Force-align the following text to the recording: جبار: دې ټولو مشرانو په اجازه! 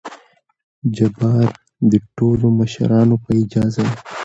جبار: 0.95 1.49
دې 1.89 1.99
ټولو 2.17 2.47
مشرانو 2.59 3.15
په 3.23 3.29
اجازه! 3.41 3.85